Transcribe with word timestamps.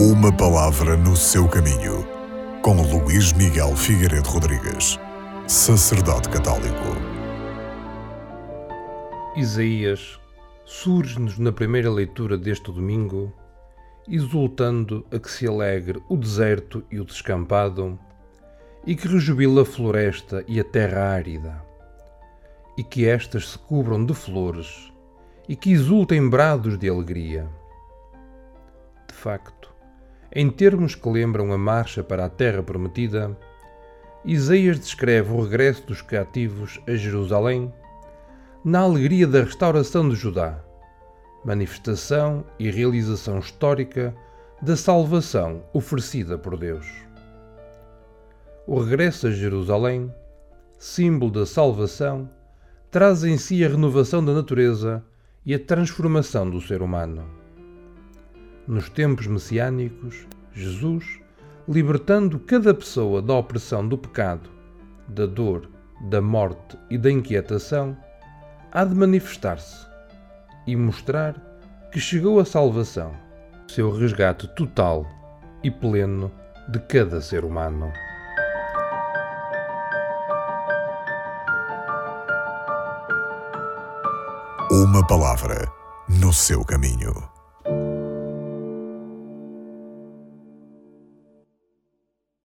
Uma 0.00 0.32
palavra 0.32 0.96
no 0.96 1.16
seu 1.16 1.48
caminho, 1.48 2.06
com 2.62 2.80
Luís 2.82 3.32
Miguel 3.32 3.74
Figueiredo 3.74 4.28
Rodrigues, 4.28 4.96
sacerdote 5.48 6.28
católico. 6.28 6.84
Isaías 9.34 10.20
surge-nos 10.64 11.36
na 11.36 11.50
primeira 11.50 11.90
leitura 11.90 12.38
deste 12.38 12.70
domingo, 12.70 13.32
exultando 14.06 15.04
a 15.10 15.18
que 15.18 15.28
se 15.28 15.48
alegre 15.48 16.00
o 16.08 16.16
deserto 16.16 16.84
e 16.92 17.00
o 17.00 17.04
descampado, 17.04 17.98
e 18.86 18.94
que 18.94 19.08
rejubila 19.08 19.62
a 19.62 19.66
floresta 19.66 20.44
e 20.46 20.60
a 20.60 20.64
terra 20.64 21.12
árida, 21.12 21.60
e 22.76 22.84
que 22.84 23.04
estas 23.04 23.48
se 23.48 23.58
cubram 23.58 24.04
de 24.04 24.14
flores, 24.14 24.92
e 25.48 25.56
que 25.56 25.72
exultem 25.72 26.30
brados 26.30 26.78
de 26.78 26.88
alegria. 26.88 27.50
De 29.08 29.14
facto, 29.14 29.76
em 30.32 30.50
termos 30.50 30.94
que 30.94 31.08
lembram 31.08 31.52
a 31.52 31.58
marcha 31.58 32.04
para 32.04 32.26
a 32.26 32.28
terra 32.28 32.62
prometida, 32.62 33.36
Isaías 34.24 34.78
descreve 34.78 35.32
o 35.32 35.42
regresso 35.42 35.86
dos 35.86 36.02
cativos 36.02 36.80
a 36.86 36.94
Jerusalém 36.94 37.72
na 38.64 38.80
alegria 38.80 39.26
da 39.26 39.42
restauração 39.42 40.08
de 40.08 40.14
Judá, 40.14 40.62
manifestação 41.44 42.44
e 42.58 42.70
realização 42.70 43.38
histórica 43.38 44.14
da 44.60 44.76
salvação 44.76 45.62
oferecida 45.72 46.36
por 46.36 46.58
Deus. 46.58 46.86
O 48.66 48.80
regresso 48.80 49.28
a 49.28 49.30
Jerusalém, 49.30 50.12
símbolo 50.78 51.30
da 51.30 51.46
salvação, 51.46 52.28
traz 52.90 53.24
em 53.24 53.38
si 53.38 53.64
a 53.64 53.68
renovação 53.68 54.22
da 54.22 54.34
natureza 54.34 55.02
e 55.46 55.54
a 55.54 55.58
transformação 55.58 56.50
do 56.50 56.60
ser 56.60 56.82
humano. 56.82 57.47
Nos 58.68 58.90
tempos 58.90 59.26
messiânicos, 59.26 60.26
Jesus, 60.52 61.02
libertando 61.66 62.38
cada 62.38 62.74
pessoa 62.74 63.22
da 63.22 63.32
opressão 63.32 63.88
do 63.88 63.96
pecado, 63.96 64.50
da 65.08 65.24
dor, 65.24 65.70
da 66.10 66.20
morte 66.20 66.76
e 66.90 66.98
da 66.98 67.10
inquietação, 67.10 67.96
há 68.70 68.84
de 68.84 68.94
manifestar-se 68.94 69.86
e 70.66 70.76
mostrar 70.76 71.34
que 71.90 71.98
chegou 71.98 72.38
a 72.40 72.44
salvação, 72.44 73.10
seu 73.68 73.90
resgate 73.90 74.46
total 74.48 75.06
e 75.64 75.70
pleno 75.70 76.30
de 76.68 76.78
cada 76.80 77.22
ser 77.22 77.46
humano. 77.46 77.90
Uma 84.70 85.06
palavra 85.06 85.66
no 86.06 86.34
seu 86.34 86.62
caminho. 86.66 87.37